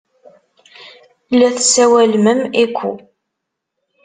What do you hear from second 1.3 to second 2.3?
La tessawalem